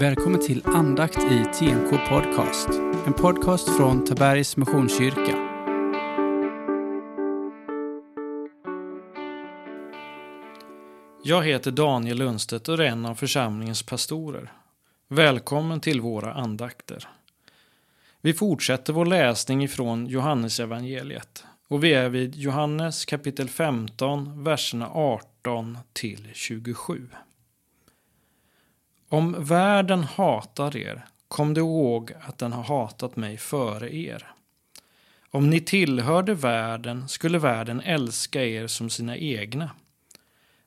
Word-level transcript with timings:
Välkommen 0.00 0.40
till 0.40 0.62
andakt 0.64 1.18
i 1.18 1.44
TNK 1.44 1.90
Podcast. 2.08 2.68
En 3.06 3.12
podcast 3.12 3.76
från 3.76 4.04
Tabergs 4.04 4.56
Missionskyrka. 4.56 5.36
Jag 11.22 11.42
heter 11.44 11.70
Daniel 11.70 12.18
Lundstedt 12.18 12.68
och 12.68 12.74
är 12.74 12.80
en 12.80 13.06
av 13.06 13.14
församlingens 13.14 13.82
pastorer. 13.82 14.52
Välkommen 15.08 15.80
till 15.80 16.00
våra 16.00 16.32
andakter. 16.32 17.08
Vi 18.20 18.34
fortsätter 18.34 18.92
vår 18.92 19.06
läsning 19.06 19.64
ifrån 19.64 20.06
Johannesevangeliet 20.06 21.44
och 21.68 21.84
vi 21.84 21.92
är 21.92 22.08
vid 22.08 22.36
Johannes 22.36 23.04
kapitel 23.04 23.48
15, 23.48 24.44
verserna 24.44 24.88
18 24.88 25.78
till 25.92 26.30
27. 26.34 27.08
Om 29.08 29.44
världen 29.44 30.04
hatar 30.04 30.76
er, 30.76 31.04
kom 31.28 31.54
det 31.54 31.60
ihåg 31.60 32.12
att 32.20 32.38
den 32.38 32.52
har 32.52 32.62
hatat 32.62 33.16
mig 33.16 33.36
före 33.36 33.94
er. 33.94 34.26
Om 35.30 35.50
ni 35.50 35.60
tillhörde 35.60 36.34
världen 36.34 37.08
skulle 37.08 37.38
världen 37.38 37.80
älska 37.80 38.44
er 38.44 38.66
som 38.66 38.90
sina 38.90 39.16
egna. 39.16 39.70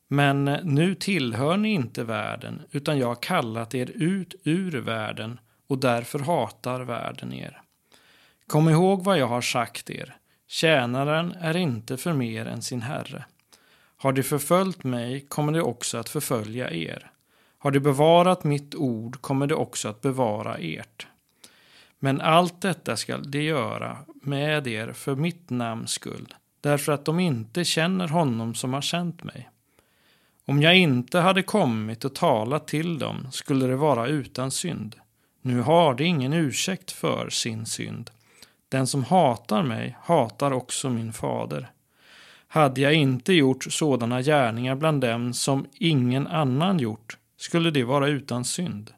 Men 0.08 0.46
nu 0.63 0.96
tillhör 0.96 1.58
ni 1.58 1.70
inte 1.73 2.04
världen, 2.04 2.62
utan 2.72 2.98
jag 2.98 3.08
har 3.08 3.16
kallat 3.16 3.76
er 3.76 3.91
ut 3.96 4.35
ur 4.44 4.82
världen 4.82 5.40
och 5.68 5.77
därför 5.77 6.20
hatar 6.20 6.82
världen 6.82 7.34
er. 7.34 7.62
Kom 8.48 8.70
ihåg 8.70 9.04
vad 9.04 9.18
jag 9.18 9.27
har 9.27 9.41
sagt 9.41 9.90
er. 9.90 10.16
Tjänaren 10.48 11.32
är 11.32 11.58
inte 11.58 11.98
för 11.98 12.13
mer 12.13 12.46
än 12.46 12.62
sin 12.62 12.82
herre. 12.82 13.26
Har 13.98 14.13
de 14.13 14.23
förföljt 14.23 14.84
mig 14.84 15.26
kommer 15.27 15.54
de 15.54 15.62
också 15.62 15.98
att 15.98 16.10
förfölja 16.10 16.71
er. 16.71 17.11
Har 17.62 17.72
de 17.72 17.80
bevarat 17.80 18.44
mitt 18.44 18.76
ord 18.76 19.22
kommer 19.22 19.48
de 19.48 19.56
också 19.56 19.90
att 19.90 20.02
bevara 20.02 20.58
ert. 20.58 21.08
Men 21.99 22.22
allt 22.22 22.62
detta 22.62 22.98
skall 22.98 23.32
de 23.32 23.41
göra 23.41 23.98
med 24.22 24.68
er 24.68 24.94
för 24.94 25.16
mitt 25.16 25.49
namns 25.49 25.91
skull, 25.91 26.34
därför 26.62 26.91
att 26.91 27.05
de 27.05 27.20
inte 27.20 27.66
känner 27.66 28.08
honom 28.08 28.55
som 28.55 28.74
har 28.74 28.82
känt 28.82 29.24
mig. 29.24 29.50
Om 30.46 30.62
jag 30.62 30.77
inte 30.77 31.20
hade 31.20 31.44
kommit 31.44 32.05
och 32.05 32.16
talat 32.16 32.68
till 32.68 33.00
dem 33.00 33.27
skulle 33.32 33.68
det 33.68 33.76
vara 33.76 34.07
utan 34.07 34.52
synd. 34.52 34.96
Nu 35.41 35.62
har 35.62 35.94
de 35.94 36.04
ingen 36.04 36.34
ursäkt 36.34 36.91
för 36.91 37.30
sin 37.30 37.66
synd. 37.66 38.12
Den 38.70 38.88
som 38.88 39.04
hatar 39.04 39.63
mig 39.63 39.98
hatar 40.02 40.52
också 40.52 40.90
min 40.90 41.13
fader. 41.13 41.72
Hade 42.48 42.82
jag 42.82 42.94
inte 42.94 43.34
gjort 43.34 43.63
sådana 43.63 44.22
gärningar 44.22 44.76
bland 44.76 45.02
dem 45.02 45.34
som 45.34 45.66
ingen 45.74 46.28
annan 46.28 46.80
gjort 46.80 47.18
skulle 47.42 47.72
det 47.72 47.84
vara 47.84 48.08
utan 48.08 48.46
synd. 48.46 48.94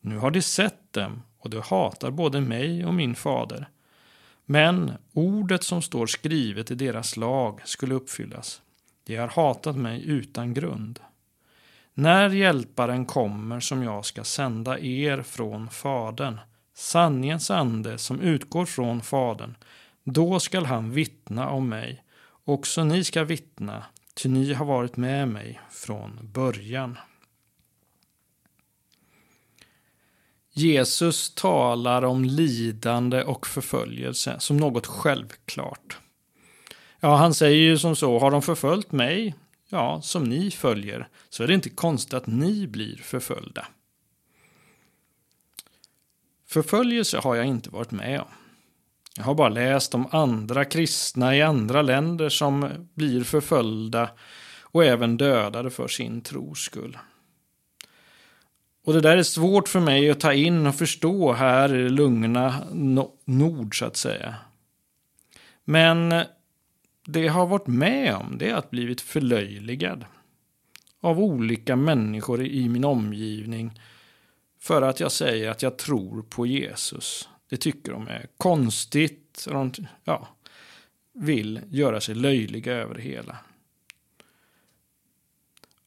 Nu 0.00 0.18
har 0.18 0.30
de 0.30 0.42
sett 0.42 0.92
dem 0.92 1.22
och 1.38 1.50
de 1.50 1.62
hatar 1.62 2.10
både 2.10 2.40
mig 2.40 2.86
och 2.86 2.94
min 2.94 3.14
fader. 3.14 3.68
Men 4.44 4.92
ordet 5.12 5.64
som 5.64 5.82
står 5.82 6.06
skrivet 6.06 6.70
i 6.70 6.74
deras 6.74 7.16
lag 7.16 7.60
skulle 7.64 7.94
uppfyllas. 7.94 8.62
De 9.04 9.16
har 9.16 9.28
hatat 9.28 9.76
mig 9.76 10.06
utan 10.06 10.54
grund. 10.54 11.00
När 11.94 12.30
hjälparen 12.30 13.06
kommer 13.06 13.60
som 13.60 13.82
jag 13.82 14.04
ska 14.04 14.24
sända 14.24 14.78
er 14.78 15.22
från 15.22 15.68
Fadern, 15.68 16.40
sanningens 16.74 17.50
ande 17.50 17.98
som 17.98 18.20
utgår 18.20 18.66
från 18.66 19.00
Fadern, 19.00 19.54
då 20.04 20.40
skall 20.40 20.66
han 20.66 20.90
vittna 20.90 21.50
om 21.50 21.68
mig. 21.68 22.04
Också 22.44 22.84
ni 22.84 23.04
ska 23.04 23.24
vittna, 23.24 23.84
ty 24.14 24.28
ni 24.28 24.52
har 24.52 24.66
varit 24.66 24.96
med 24.96 25.28
mig 25.28 25.60
från 25.70 26.18
början. 26.22 26.98
Jesus 30.56 31.34
talar 31.34 32.02
om 32.04 32.24
lidande 32.24 33.22
och 33.22 33.46
förföljelse 33.46 34.36
som 34.38 34.56
något 34.56 34.86
självklart. 34.86 35.98
Ja, 37.00 37.16
han 37.16 37.34
säger 37.34 37.56
ju 37.56 37.78
som 37.78 37.96
så, 37.96 38.18
har 38.18 38.30
de 38.30 38.42
förföljt 38.42 38.92
mig, 38.92 39.34
ja, 39.68 40.00
som 40.02 40.24
ni 40.24 40.50
följer, 40.50 41.08
så 41.28 41.42
är 41.42 41.46
det 41.46 41.54
inte 41.54 41.70
konstigt 41.70 42.14
att 42.14 42.26
ni 42.26 42.66
blir 42.66 42.96
förföljda. 42.96 43.66
Förföljelse 46.46 47.18
har 47.18 47.34
jag 47.34 47.46
inte 47.46 47.70
varit 47.70 47.90
med 47.90 48.20
om. 48.20 48.28
Jag 49.16 49.24
har 49.24 49.34
bara 49.34 49.48
läst 49.48 49.94
om 49.94 50.08
andra 50.10 50.64
kristna 50.64 51.36
i 51.36 51.42
andra 51.42 51.82
länder 51.82 52.28
som 52.28 52.88
blir 52.94 53.24
förföljda 53.24 54.10
och 54.62 54.84
även 54.84 55.16
dödade 55.16 55.70
för 55.70 55.88
sin 55.88 56.20
tros 56.20 56.58
skull. 56.58 56.98
Och 58.84 58.92
det 58.92 59.00
där 59.00 59.16
är 59.16 59.22
svårt 59.22 59.68
för 59.68 59.80
mig 59.80 60.10
att 60.10 60.20
ta 60.20 60.32
in 60.32 60.66
och 60.66 60.74
förstå 60.74 61.32
här 61.32 61.74
i 61.74 61.82
det 61.82 61.88
lugna 61.88 62.64
nord 63.24 63.78
så 63.78 63.84
att 63.84 63.96
säga. 63.96 64.34
Men 65.64 66.24
det 67.06 67.20
jag 67.20 67.32
har 67.32 67.46
varit 67.46 67.66
med 67.66 68.14
om 68.14 68.38
det 68.38 68.50
är 68.50 68.54
att 68.54 68.70
blivit 68.70 69.00
förlöjligad 69.00 70.04
av 71.00 71.20
olika 71.20 71.76
människor 71.76 72.42
i 72.42 72.68
min 72.68 72.84
omgivning 72.84 73.80
för 74.60 74.82
att 74.82 75.00
jag 75.00 75.12
säger 75.12 75.50
att 75.50 75.62
jag 75.62 75.76
tror 75.76 76.22
på 76.22 76.46
Jesus. 76.46 77.28
Det 77.48 77.56
tycker 77.56 77.92
de 77.92 78.08
är 78.08 78.26
konstigt 78.36 79.44
och 79.46 79.54
de 79.54 79.72
ja, 80.04 80.28
vill 81.12 81.60
göra 81.70 82.00
sig 82.00 82.14
löjliga 82.14 82.72
över 82.72 82.94
det 82.94 83.02
hela. 83.02 83.36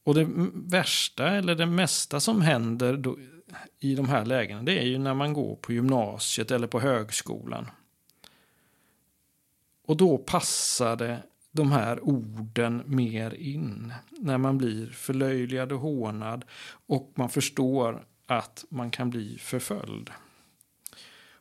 Och 0.08 0.16
det 0.16 0.28
värsta 0.54 1.30
eller 1.30 1.56
det 1.56 1.66
mesta 1.66 2.20
som 2.20 2.42
händer 2.42 2.98
då, 2.98 3.18
i 3.80 3.96
de 3.96 4.10
här 4.10 4.26
lägena 4.26 4.64
det 4.64 4.80
är 4.80 4.86
ju 4.86 4.98
när 4.98 5.14
man 5.14 5.34
går 5.34 5.56
på 5.56 5.74
gymnasiet 5.74 6.52
eller 6.52 6.68
på 6.68 6.80
högskolan. 6.80 7.70
Och 9.86 9.98
då 9.98 10.18
passade 10.18 11.24
de 11.52 11.72
här 11.72 12.00
orden 12.04 12.84
mer 12.86 13.34
in 13.34 13.94
när 14.10 14.38
man 14.38 14.58
blir 14.58 14.88
förlöjligad 14.88 15.72
och 15.72 15.80
hånad 15.80 16.46
och 16.88 17.12
man 17.16 17.30
förstår 17.30 18.06
att 18.26 18.66
man 18.70 18.92
kan 18.92 19.10
bli 19.10 19.38
förföljd. 19.38 20.10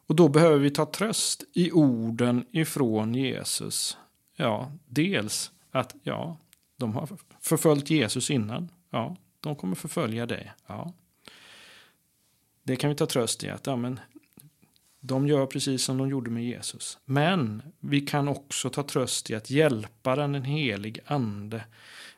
Och 0.07 0.17
då 0.17 0.29
behöver 0.29 0.59
vi 0.59 0.71
ta 0.71 0.87
tröst 0.87 1.45
i 1.53 1.73
orden 1.73 2.47
ifrån 2.51 3.15
Jesus. 3.15 3.99
Ja, 4.37 4.73
dels 4.87 5.51
att 5.71 5.95
ja, 6.03 6.39
de 6.77 6.95
har 6.95 7.09
förföljt 7.41 7.91
Jesus 7.91 8.31
innan. 8.31 8.69
Ja, 8.91 9.17
de 9.41 9.57
kommer 9.57 9.75
förfölja 9.75 10.27
dig. 10.27 10.53
Ja. 10.67 10.93
Det 12.63 12.77
kan 12.77 12.91
vi 12.91 12.97
ta 12.97 13.07
tröst 13.07 13.45
i 13.45 13.51
att 13.51 13.67
ja, 13.67 13.77
men 13.77 14.01
de 15.01 15.29
gör 15.29 15.47
precis 15.47 15.85
som 15.85 15.99
de 15.99 16.09
gjorde 16.09 16.31
med 16.31 16.45
Jesus. 16.45 16.99
Men 17.05 17.63
vi 17.81 18.01
kan 18.01 18.29
också 18.29 18.71
ta 18.71 18.83
tröst 18.83 19.31
i 19.31 19.35
att 19.35 19.51
hjälparen, 19.51 20.33
den 20.33 20.45
helig 20.45 21.01
ande, 21.07 21.65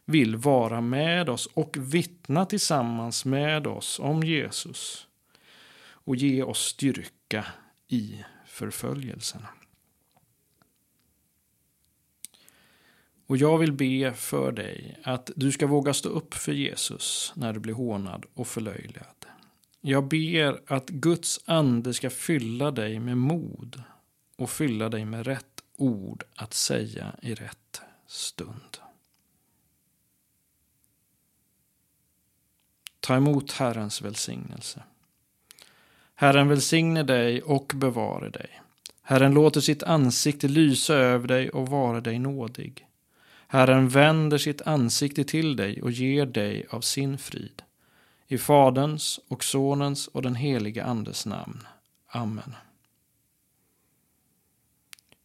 vill 0.04 0.36
vara 0.36 0.80
med 0.80 1.28
oss 1.28 1.46
och 1.46 1.76
vittna 1.80 2.46
tillsammans 2.46 3.24
med 3.24 3.66
oss 3.66 3.98
om 3.98 4.22
Jesus 4.22 5.06
och 6.08 6.16
ge 6.16 6.42
oss 6.42 6.58
styrka 6.58 7.46
i 7.88 8.24
förföljelserna. 8.46 9.48
Och 13.28 13.36
jag 13.36 13.58
vill 13.58 13.72
be 13.72 14.14
för 14.14 14.52
dig 14.52 14.98
att 15.02 15.30
du 15.36 15.52
ska 15.52 15.66
våga 15.66 15.94
stå 15.94 16.08
upp 16.08 16.34
för 16.34 16.52
Jesus 16.52 17.32
när 17.36 17.52
du 17.52 17.60
blir 17.60 17.74
hånad 17.74 18.26
och 18.34 18.48
förlöjligad. 18.48 19.26
Jag 19.80 20.08
ber 20.08 20.60
att 20.66 20.88
Guds 20.88 21.40
ande 21.44 21.94
ska 21.94 22.10
fylla 22.10 22.70
dig 22.70 23.00
med 23.00 23.16
mod 23.16 23.82
och 24.36 24.50
fylla 24.50 24.88
dig 24.88 25.04
med 25.04 25.26
rätt 25.26 25.62
ord 25.76 26.24
att 26.36 26.54
säga 26.54 27.16
i 27.22 27.34
rätt 27.34 27.80
stund. 28.06 28.78
Ta 33.00 33.16
emot 33.16 33.52
Herrens 33.52 34.02
välsignelse. 34.02 34.82
Herren 36.14 36.48
välsigne 36.48 37.02
dig 37.02 37.42
och 37.42 37.72
bevare 37.74 38.30
dig. 38.30 38.60
Herren 39.02 39.34
låter 39.34 39.60
sitt 39.60 39.82
ansikte 39.82 40.48
lysa 40.48 40.94
över 40.94 41.28
dig 41.28 41.50
och 41.50 41.68
vara 41.68 42.00
dig 42.00 42.18
nådig. 42.18 42.87
Herren 43.50 43.88
vänder 43.88 44.38
sitt 44.38 44.62
ansikte 44.62 45.24
till 45.24 45.56
dig 45.56 45.82
och 45.82 45.90
ger 45.90 46.26
dig 46.26 46.66
av 46.70 46.80
sin 46.80 47.18
frid. 47.18 47.62
I 48.26 48.38
Faderns 48.38 49.20
och 49.28 49.44
Sonens 49.44 50.08
och 50.08 50.22
den 50.22 50.34
helige 50.34 50.84
Andes 50.84 51.26
namn. 51.26 51.66
Amen. 52.06 52.54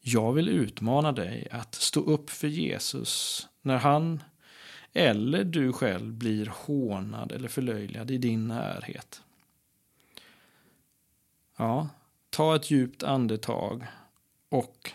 Jag 0.01 0.33
vill 0.33 0.49
utmana 0.49 1.11
dig 1.11 1.47
att 1.51 1.75
stå 1.75 1.99
upp 1.99 2.29
för 2.29 2.47
Jesus 2.47 3.47
när 3.61 3.77
han 3.77 4.23
eller 4.93 5.43
du 5.43 5.73
själv 5.73 6.13
blir 6.13 6.45
hånad 6.45 7.31
eller 7.31 7.47
förlöjligad 7.47 8.11
i 8.11 8.17
din 8.17 8.47
närhet. 8.47 9.21
Ja, 11.57 11.89
ta 12.29 12.55
ett 12.55 12.71
djupt 12.71 13.03
andetag 13.03 13.85
och 14.49 14.91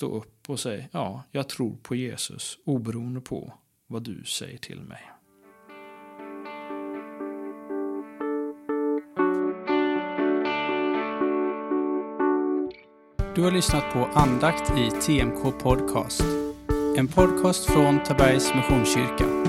stå 0.00 0.16
upp 0.16 0.50
och 0.50 0.60
säg 0.60 0.88
ja, 0.92 1.22
jag 1.30 1.48
tror 1.48 1.76
på 1.82 1.94
Jesus 1.94 2.58
oberoende 2.64 3.20
på 3.20 3.52
vad 3.86 4.02
du 4.02 4.24
säger 4.24 4.58
till 4.58 4.80
mig. 4.80 5.00
Du 13.34 13.42
har 13.42 13.50
lyssnat 13.50 13.92
på 13.92 14.04
andakt 14.04 14.78
i 14.78 14.90
TMK 14.90 15.58
Podcast. 15.62 16.24
En 16.96 17.08
podcast 17.08 17.64
från 17.64 18.02
Tabergs 18.02 18.54
Missionskyrka. 18.54 19.39